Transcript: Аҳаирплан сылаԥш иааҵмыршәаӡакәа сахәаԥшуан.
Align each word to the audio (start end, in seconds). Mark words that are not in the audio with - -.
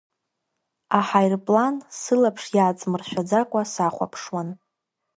Аҳаирплан 0.97 1.75
сылаԥш 1.99 2.45
иааҵмыршәаӡакәа 2.57 3.61
сахәаԥшуан. 3.73 4.49